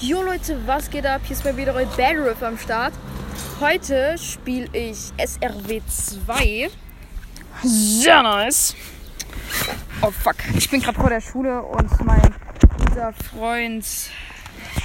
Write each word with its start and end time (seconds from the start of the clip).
Jo 0.00 0.22
Leute, 0.22 0.56
was 0.66 0.90
geht 0.90 1.04
ab? 1.06 1.20
Hier 1.24 1.36
ist 1.36 1.44
mal 1.44 1.56
wieder 1.56 1.74
euer 1.74 1.86
Bad 1.96 2.16
Riff 2.16 2.42
am 2.42 2.58
Start. 2.58 2.94
Heute 3.60 4.16
spiele 4.18 4.68
ich 4.72 4.96
SRW 5.18 5.80
2. 5.86 6.70
Sehr 7.62 8.22
nice. 8.22 8.74
Oh 10.02 10.10
fuck. 10.10 10.36
Ich 10.56 10.70
bin 10.70 10.80
gerade 10.80 10.98
vor 10.98 11.10
der 11.10 11.20
Schule 11.20 11.62
und 11.62 12.04
mein 12.04 12.34
guter 12.78 13.12
Freund, 13.12 13.84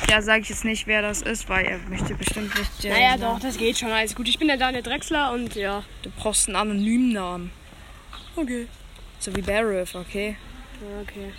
ja 0.10 0.22
sage 0.22 0.42
ich 0.42 0.50
jetzt 0.50 0.66
nicht, 0.66 0.86
wer 0.88 1.02
das 1.02 1.22
ist, 1.22 1.48
weil 1.48 1.66
er 1.66 1.78
möchte 1.90 2.14
bestimmt 2.16 2.54
nicht. 2.58 2.84
äh, 2.86 2.90
Naja, 2.90 3.18
doch, 3.18 3.40
das 3.40 3.58
geht 3.58 3.78
schon 3.78 3.92
alles 3.92 4.16
gut. 4.16 4.28
Ich 4.28 4.38
bin 4.38 4.50
der 4.50 4.58
Daniel 4.58 4.84
Drechsler 4.84 5.32
und 5.32 5.56
ja. 5.56 5.84
Du 6.02 6.10
brauchst 6.18 6.48
einen 6.50 6.58
anonymen 6.58 7.14
Namen. 7.14 7.52
Okay. 8.36 8.68
So 9.20 9.34
wie 9.34 9.42
Barriff, 9.42 9.96
okay? 9.96 10.36
Okay. 11.04 11.32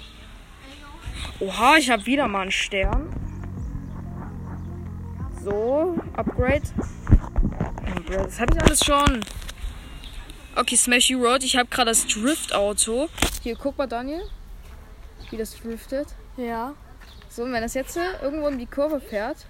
Oha, 1.41 1.77
ich 1.77 1.91
habe 1.91 2.07
wieder 2.07 2.27
mal 2.27 2.43
einen 2.43 2.51
Stern. 2.53 3.15
So, 5.46 5.96
Upgrade. 6.16 6.62
Das 8.09 8.41
habe 8.41 8.52
ich 8.52 8.62
alles 8.64 8.84
schon. 8.84 9.24
Okay, 10.56 10.74
Smashy 10.74 11.14
Road. 11.14 11.45
Ich 11.45 11.56
habe 11.56 11.69
gerade 11.69 11.92
das 11.92 12.05
Drift-Auto. 12.09 13.09
Hier, 13.45 13.55
guck 13.55 13.78
mal, 13.78 13.86
Daniel. 13.86 14.28
Wie 15.30 15.36
das 15.36 15.56
driftet. 15.56 16.09
Ja. 16.36 16.74
So, 17.28 17.45
und 17.45 17.52
wenn 17.52 17.62
das 17.62 17.74
jetzt 17.74 17.96
irgendwo 17.96 18.48
um 18.48 18.59
die 18.59 18.66
Kurve 18.66 18.98
fährt. 18.98 19.46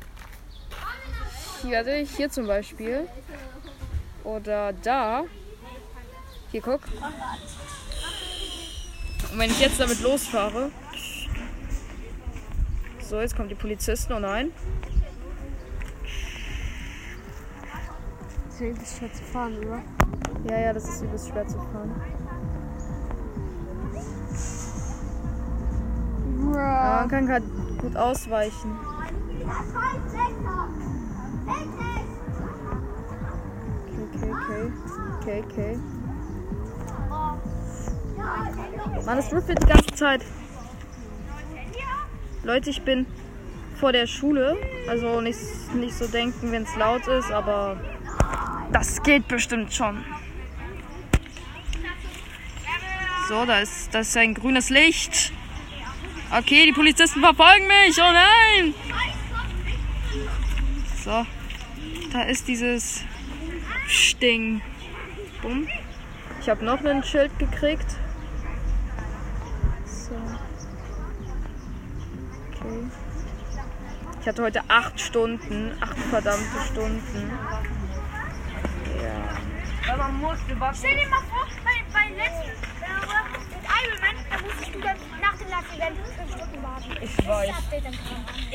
Hier, 1.63 1.79
warte, 1.79 1.97
hier 1.97 2.29
zum 2.29 2.47
Beispiel. 2.47 3.09
Oder 4.23 4.75
da. 4.75 5.25
Hier, 6.53 6.61
guck. 6.61 6.83
Und 9.33 9.39
wenn 9.39 9.51
ich 9.51 9.61
jetzt 9.61 9.81
damit 9.81 10.03
losfahre. 10.03 10.71
So, 13.01 13.19
jetzt 13.19 13.35
kommen 13.35 13.49
die 13.49 13.55
Polizisten. 13.55 14.13
Oh 14.13 14.21
nein. 14.21 14.53
Das 18.57 18.63
ist 18.63 18.71
übelst 18.71 18.97
schwer 18.97 19.13
zu 19.13 19.23
fahren, 19.23 19.59
oder? 19.59 19.83
Ja, 20.49 20.59
ja, 20.59 20.73
das 20.73 20.89
ist 20.89 21.03
übelst 21.03 21.29
schwer 21.29 21.47
zu 21.47 21.59
fahren. 21.59 21.95
Aber 26.53 27.01
man 27.01 27.09
kann 27.11 27.27
gerade 27.27 27.45
gut 27.83 27.95
ausweichen. 27.97 28.79
Okay, 34.15 34.33
okay, 34.33 34.73
okay. 35.21 35.21
Okay, 35.21 35.45
okay. 35.45 35.79
Mann, 39.05 39.19
es 39.19 39.29
driftet 39.29 39.63
die 39.63 39.67
ganze 39.67 39.95
Zeit. 39.95 40.25
Leute, 42.43 42.71
ich 42.71 42.83
bin 42.83 43.05
vor 43.79 43.93
der 43.93 44.07
Schule. 44.07 44.57
Also 44.89 45.21
nicht, 45.21 45.41
nicht 45.75 45.95
so 45.95 46.07
denken, 46.07 46.53
wenn 46.53 46.63
es 46.63 46.75
laut 46.75 47.07
ist, 47.07 47.31
aber 47.31 47.77
das 48.73 49.03
geht 49.03 49.29
bestimmt 49.29 49.73
schon. 49.73 50.05
So, 53.29 53.45
da 53.45 53.61
ist, 53.61 53.93
das 53.93 54.09
ist 54.09 54.17
ein 54.17 54.35
grünes 54.35 54.71
Licht. 54.71 55.33
Okay, 56.31 56.67
die 56.67 56.73
Polizisten 56.73 57.21
verfolgen 57.21 57.67
mich. 57.67 57.97
Oh 57.99 58.13
nein! 58.13 58.75
So, 61.05 61.27
da 62.13 62.23
ist 62.23 62.47
dieses 62.49 63.03
Sting. 63.87 64.61
Bumm. 65.43 65.69
Ich 66.41 66.49
habe 66.49 66.65
noch 66.65 66.85
ein 66.85 67.03
Schild 67.03 67.37
gekriegt. 67.39 67.97
So. 69.85 70.15
Okay. 72.53 72.87
Ich 74.21 74.29
hatte 74.29 74.43
heute 74.43 74.63
acht 74.69 75.01
Stunden, 75.01 75.73
acht 75.81 75.99
verdammte 75.99 76.61
Stunden. 76.73 77.33
Man 80.07 80.21
musste 80.21 80.61
was. 80.61 80.79
Stell 80.79 80.97
dir 80.97 81.09
mal 81.09 81.21
vor, 81.23 81.49
bei, 81.65 81.83
bei 81.93 82.15
letzten 82.15 82.51
äh, 82.51 83.07
mit 83.51 83.65
Iron 83.67 84.01
Man, 84.01 84.25
da 84.31 84.39
musstest 84.39 84.73
du 84.73 84.81
dann 84.81 84.97
nach 85.21 85.37
dem 85.37 85.49
Last 85.49 85.67
Event 85.75 85.97
fünf 85.99 86.33
Stunden 86.33 86.63
warten. 86.63 86.97
Ich 87.03 87.27
weiß. 87.27 87.55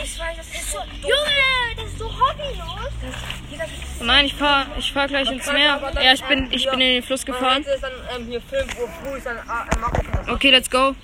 Ich 0.02 0.20
weiß, 0.20 0.38
das 0.38 0.48
ist 0.48 0.72
so. 0.72 0.78
Junge, 1.02 1.76
das 1.76 1.86
ist 1.88 2.00
so 2.00 2.06
hobbylos. 2.06 2.94
Nein, 4.00 4.26
ich 4.28 4.36
fahr, 4.36 4.66
ich 4.78 4.94
fahr 4.94 5.08
gleich 5.10 5.30
ins 5.30 5.46
Meer. 5.52 5.92
Ja, 6.02 6.14
ich 6.14 6.24
bin, 6.24 6.48
ich 6.54 6.70
bin 6.70 6.80
in 6.80 6.94
den 6.94 7.04
Fluss 7.04 7.26
gefahren. 7.26 7.64
ist 7.64 7.84
dann 7.84 7.92
ähm, 8.16 8.28
hier 8.28 8.42
5 8.42 8.80
Uhr 8.80 8.88
früh, 8.88 9.18
ist 9.18 9.26
dann 9.26 9.36
äh, 9.36 9.80
machen 9.80 10.06
wir 10.06 10.12
das. 10.20 10.30
Okay, 10.30 10.52
let's 10.52 10.70
go. 10.70 10.96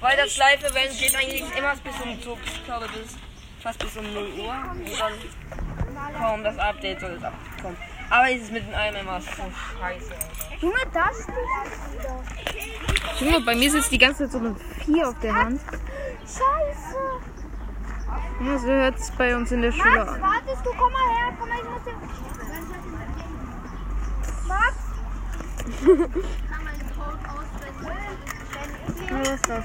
Weil 0.00 0.16
das 0.16 0.36
Live-Event 0.36 0.98
geht 1.00 1.16
eigentlich 1.16 1.42
immer 1.56 1.74
bis 1.82 2.00
um 2.00 2.22
so, 2.22 2.38
ich 2.44 2.64
glaube 2.64 2.86
bis 2.94 3.16
fast 3.60 3.80
bis 3.80 3.96
um 3.96 4.14
0 4.14 4.22
Uhr. 4.38 4.54
Und 4.70 5.00
dann 5.00 6.14
kaum 6.14 6.44
das 6.44 6.58
Update 6.58 7.00
soll 7.00 7.10
es 7.10 7.24
abkommen. 7.24 7.76
Aber 8.12 8.28
ist 8.30 8.42
es 8.42 8.50
mit 8.50 8.66
den 8.66 8.74
Alm 8.74 8.94
immer 8.94 9.18
so 9.22 9.30
scheiße. 9.80 10.12
Junge, 10.60 10.74
das 10.92 11.26
Junge, 13.18 13.40
bei 13.40 13.54
mir 13.54 13.70
sitzt 13.70 13.90
die 13.90 13.96
ganze 13.96 14.24
Zeit 14.24 14.32
so 14.32 14.38
eine 14.38 14.54
4 14.84 15.08
auf 15.08 15.18
der 15.20 15.34
Hand. 15.34 15.62
Scheiße. 16.20 16.98
Ja, 18.44 18.58
so 18.58 18.66
hört 18.66 18.98
es 18.98 19.10
bei 19.12 19.34
uns 19.34 19.50
in 19.50 19.62
der 19.62 19.72
Schule 19.72 20.04
Max, 20.04 20.12
an. 20.12 20.20
wartest 20.20 20.66
du? 20.66 20.70
Komm 20.76 20.92
mal 20.92 21.08
her. 21.08 21.32
Komm 21.38 21.48
mal, 21.48 21.56
ich 21.56 21.64
muss 21.70 21.84
den... 21.84 21.94
Max? 24.46 24.76
Was 29.10 29.28
ist 29.30 29.48
das? 29.48 29.64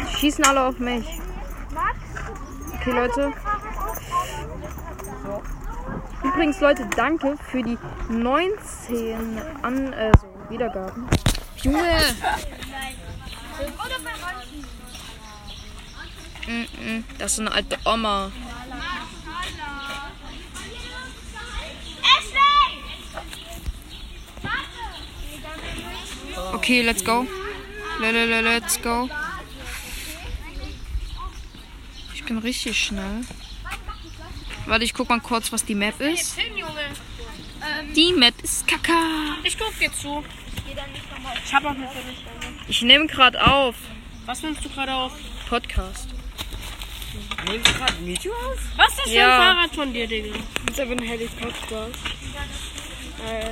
Die 0.00 0.16
schießen 0.16 0.44
alle 0.44 0.62
auf 0.62 0.78
mich. 0.80 1.20
Max? 1.72 1.98
Okay, 2.74 2.90
Leute. 2.90 3.32
Übrigens, 6.22 6.60
Leute, 6.60 6.86
danke 6.96 7.36
für 7.50 7.62
die 7.62 7.78
19 8.08 9.38
an, 9.62 9.92
äh, 9.92 10.12
so, 10.20 10.26
Wiedergaben. 10.50 11.08
Junge! 11.62 12.00
Das 17.18 17.32
ist 17.32 17.40
eine 17.40 17.52
alte 17.52 17.78
Oma. 17.84 18.32
Okay, 26.52 26.82
let's 26.82 27.04
go. 27.04 27.26
Let's 28.00 28.82
go. 28.82 29.08
Ich 32.14 32.24
bin 32.24 32.38
richtig 32.38 32.78
schnell. 32.78 33.22
Warte, 34.70 34.84
ich 34.84 34.94
guck 34.94 35.08
mal 35.08 35.18
kurz, 35.20 35.50
was 35.50 35.64
die 35.64 35.74
Map 35.74 36.00
ist. 36.00 36.36
Junge. 36.56 36.72
Die 37.96 38.12
Map 38.12 38.34
ist 38.40 38.68
kaka. 38.68 39.36
Ich 39.42 39.58
guck 39.58 39.76
dir 39.80 39.92
zu. 39.92 40.22
Ich 41.44 41.52
hab 41.52 41.64
noch 41.64 41.70
eine 41.72 41.88
Viertelstunde. 41.90 42.46
Ich 42.68 42.82
nehme 42.82 43.08
gerade 43.08 43.44
auf. 43.44 43.74
Was 44.26 44.42
nimmst 44.44 44.64
du 44.64 44.68
gerade 44.68 44.94
auf? 44.94 45.12
Podcast. 45.48 46.10
Nimmst 47.50 47.68
du 47.68 47.74
gerade 47.74 47.94
ein 47.94 48.06
Video 48.06 48.32
auf? 48.32 48.58
Was 48.76 48.90
ist 48.90 48.98
das 49.00 49.08
für 49.10 49.16
Ja. 49.16 49.40
ein 49.40 49.56
Fahrrad 49.56 49.74
von 49.74 49.92
dir, 49.92 50.06
Digga? 50.06 50.38
Das 50.66 50.74
ist 50.76 50.80
aber 50.80 50.92
ein 50.92 51.02
Helikopter. 51.02 51.88
Äh, 53.26 53.50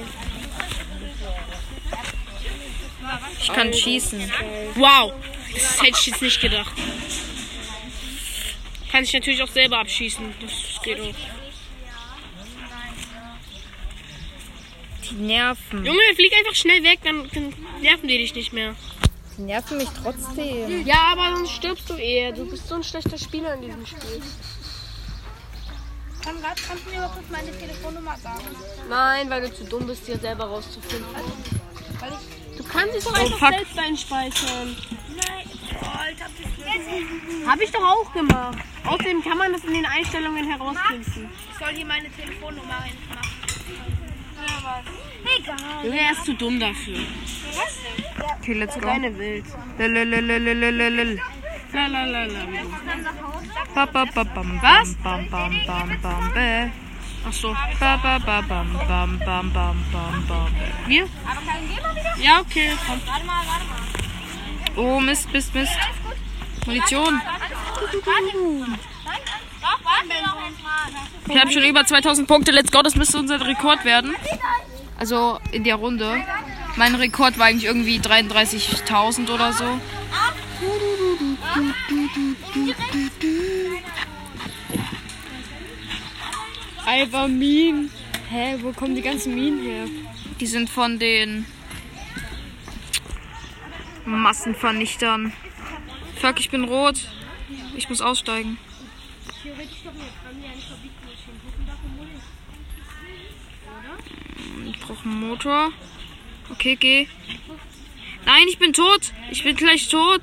Ich 3.41 3.49
kann 3.53 3.75
schießen. 3.75 4.31
wow. 4.77 5.13
Das 5.53 5.83
hätte 5.83 5.99
ich 5.99 6.07
jetzt 6.07 6.23
nicht 6.23 6.41
gedacht. 6.41 6.73
Kann 8.93 9.03
ich 9.05 9.13
natürlich 9.13 9.43
auch 9.43 9.49
selber 9.49 9.81
abschießen. 9.81 10.33
Das 10.41 10.53
geht 10.95 11.01
auch. 11.01 11.15
Die 15.11 15.15
nerven. 15.15 15.85
Junge, 15.85 16.01
flieg 16.15 16.33
einfach 16.35 16.55
schnell 16.55 16.83
weg, 16.83 17.01
dann, 17.05 17.29
dann 17.33 17.55
nerven 17.81 18.09
die 18.09 18.19
dich 18.19 18.35
nicht 18.35 18.53
mehr. 18.53 18.75
Die 19.37 19.43
nerven 19.43 19.79
mich 19.79 19.89
trotzdem. 20.03 20.87
Ja, 20.87 21.13
aber 21.13 21.37
sonst 21.37 21.53
stirbst 21.53 21.89
du 21.89 21.95
eher. 21.95 22.33
Du 22.33 22.45
bist 22.51 22.69
so 22.69 22.75
ein 22.75 22.85
schlechter 22.85 23.17
Spieler 23.19 23.55
in 23.55 23.63
diesem 23.63 23.87
Spiel. 23.87 24.21
Kann, 26.23 26.37
kannst 26.43 26.85
du 26.87 26.91
mir 26.91 26.99
mal 27.01 27.09
kurz 27.09 27.29
meine 27.31 27.57
Telefonnummer 27.59 28.17
sagen? 28.19 28.45
Nein, 28.91 29.31
weil 29.31 29.43
du 29.43 29.55
zu 29.55 29.65
dumm 29.65 29.87
bist, 29.87 30.07
dir 30.07 30.19
selber 30.19 30.45
rauszufinden. 30.45 31.07
Weil 32.01 32.11
ich... 32.11 32.59
Du 32.59 32.65
kannst 32.65 32.97
dich 32.97 33.05
doch 33.05 33.13
Oh, 33.13 33.15
einfach 33.23 33.39
fuck. 33.39 33.55
selbst 33.55 33.79
einspeichern. 33.79 34.77
Habe 37.47 37.65
ich 37.65 37.71
doch 37.71 37.83
auch 37.83 38.13
gemacht. 38.13 38.59
Außerdem 38.85 39.23
kann 39.23 39.39
man 39.39 39.53
das 39.53 39.65
in 39.65 39.75
den 39.75 39.87
Einstellungen 39.87 40.49
herausfinden. 40.49 41.31
Ich 41.51 41.59
soll 41.59 41.75
hier 41.75 41.87
meine 41.87 42.11
Telefonnummer 42.11 42.75
reinmachen. 42.75 43.39
Egal. 45.39 45.57
Junge, 45.85 46.01
er 46.01 46.13
ist 46.13 46.25
zu 46.25 46.35
dumm 46.35 46.61
dafür. 46.61 46.99
Was? 47.55 47.79
Okay, 48.41 48.53
let's 48.55 48.75
go. 48.75 48.81
Deine 48.81 49.19
Wild. 49.19 49.45
Was? 54.63 54.95
Bam, 55.03 55.29
bam, 55.31 55.61
bam, 55.67 56.01
bam, 56.01 56.73
Ach 57.27 57.33
so. 57.33 57.55
Ba, 57.81 57.97
ba, 57.97 58.19
ba, 58.19 58.41
bam, 58.41 58.73
bam, 58.89 59.19
bam, 59.19 59.53
bam, 59.53 59.85
bam, 59.93 60.27
bam. 60.29 60.55
Hier? 60.87 61.09
Aber 61.27 61.41
kann 61.41 61.57
ich 61.69 61.83
mal 61.83 61.95
wieder? 61.95 62.17
Ja, 62.17 62.41
okay. 62.41 62.71
Komm. 62.87 63.01
Warte 63.07 63.27
mal, 63.27 63.47
warte 63.47 63.65
mal. 63.67 63.98
Oh, 64.77 65.01
Mist, 65.01 65.33
Mist, 65.33 65.55
Mist. 65.55 65.73
Munition. 66.67 67.21
Ich 71.29 71.41
habe 71.41 71.51
schon 71.51 71.65
über 71.65 71.85
2000 71.85 72.29
Punkte. 72.29 72.53
Let's 72.53 72.71
go, 72.71 72.83
das 72.83 72.95
müsste 72.95 73.19
unser 73.19 73.45
Rekord 73.45 73.85
werden. 73.85 74.15
Also 74.99 75.39
in 75.53 75.65
der 75.65 75.77
Runde. 75.77 76.23
Mein 76.77 76.95
Rekord 76.95 77.39
war 77.39 77.47
eigentlich 77.47 77.65
irgendwie 77.65 77.99
33.000 77.99 79.31
oder 79.31 79.53
so. 79.53 79.81
Alter, 86.87 87.29
Minen. 87.29 87.91
Hä, 88.31 88.57
wo 88.61 88.73
kommen 88.73 88.95
die 88.95 89.03
ganzen 89.03 89.35
Minen 89.35 89.63
her? 89.63 89.87
Die 90.39 90.47
sind 90.47 90.69
von 90.69 90.99
den 90.99 91.47
Massenvernichtern. 94.17 95.33
Fuck, 96.21 96.41
ich 96.41 96.51
bin 96.51 96.65
rot. 96.65 97.09
Ich 97.77 97.89
muss 97.89 98.01
aussteigen. 98.01 98.59
Ich 104.67 104.81
brauche 104.81 105.05
einen 105.05 105.29
Motor. 105.29 105.73
Okay, 106.51 106.77
geh. 106.77 107.07
Nein, 108.25 108.47
ich 108.49 108.59
bin 108.59 108.73
tot. 108.73 109.13
Ich 109.31 109.45
bin 109.45 109.57
gleich 109.57 109.89
tot. 109.89 110.23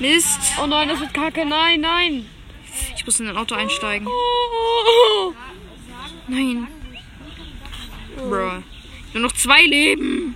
Mist. 0.00 0.40
Oh 0.62 0.66
nein, 0.66 0.88
das 0.88 1.00
wird 1.00 1.14
kacke. 1.14 1.44
Nein, 1.44 1.80
nein. 1.80 2.26
Ich 2.96 3.04
muss 3.04 3.20
in 3.20 3.28
ein 3.28 3.36
Auto 3.36 3.54
einsteigen. 3.54 4.08
Nein. 6.28 6.66
Bruh. 8.16 8.62
Nur 9.12 9.22
noch 9.22 9.32
zwei 9.32 9.62
Leben. 9.62 10.34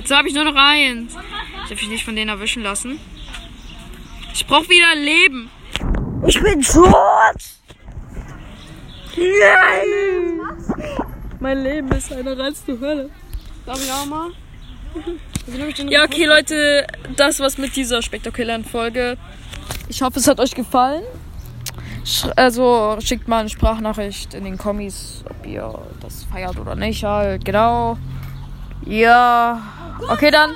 Jetzt 0.00 0.10
habe 0.12 0.28
ich 0.28 0.34
nur 0.34 0.44
noch 0.44 0.54
eins. 0.56 1.12
Ich 1.12 1.68
darf 1.68 1.78
mich 1.78 1.90
nicht 1.90 2.04
von 2.06 2.16
denen 2.16 2.30
erwischen 2.30 2.62
lassen. 2.62 2.98
Ich 4.32 4.46
brauche 4.46 4.66
wieder 4.70 4.94
Leben. 4.94 5.50
Ich 6.26 6.42
bin 6.42 6.62
tot. 6.62 7.36
Nein. 9.14 10.40
Mein 11.38 11.62
Leben 11.62 11.92
ist 11.92 12.10
eine 12.14 12.38
reinste 12.38 12.80
Hölle. 12.80 13.10
Darf 13.66 13.78
ich 13.84 13.92
auch 13.92 14.06
mal? 14.06 14.30
Also, 15.46 15.82
Ja, 15.90 16.04
okay, 16.04 16.24
Leute, 16.24 16.86
das 17.16 17.38
war's 17.38 17.58
mit 17.58 17.76
dieser 17.76 18.00
spektakulären 18.00 18.64
Folge. 18.64 19.18
Ich 19.90 20.00
hoffe, 20.00 20.18
es 20.18 20.26
hat 20.26 20.40
euch 20.40 20.54
gefallen. 20.54 21.02
Sch 22.06 22.24
also 22.36 22.96
schickt 23.00 23.28
mal 23.28 23.40
eine 23.40 23.50
Sprachnachricht 23.50 24.32
in 24.32 24.44
den 24.44 24.56
Kommis, 24.56 25.22
ob 25.28 25.46
ihr 25.46 25.78
das 26.00 26.24
feiert 26.24 26.58
oder 26.58 26.74
nicht. 26.74 27.04
Halt, 27.04 27.44
genau. 27.44 27.98
Ja. 28.86 29.60
Okay, 30.08 30.30
dann. 30.30 30.54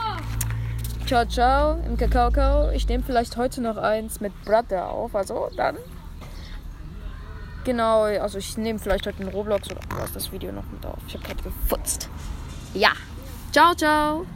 Ciao, 1.07 1.25
ciao 1.27 1.79
im 1.87 1.97
Kakao. 1.97 2.71
Ich 2.71 2.89
nehme 2.89 3.05
vielleicht 3.05 3.37
heute 3.37 3.61
noch 3.61 3.77
eins 3.77 4.21
mit 4.21 4.33
Brother 4.45 4.89
auf. 4.89 5.15
Also 5.15 5.51
dann. 5.57 5.77
Genau, 7.65 8.03
also 8.03 8.39
ich 8.39 8.57
nehme 8.57 8.79
vielleicht 8.79 9.07
heute 9.07 9.21
einen 9.21 9.31
Roblox 9.31 9.71
oder 9.71 9.81
was 9.99 10.13
das 10.13 10.33
Video 10.33 10.53
noch 10.53 10.67
mit 10.67 10.85
auf. 10.85 10.99
Ich 11.07 11.15
habe 11.15 11.25
gerade 11.25 11.43
gefutzt. 11.43 12.09
Ja. 12.75 12.93
Ciao, 13.53 13.75
ciao. 13.75 14.27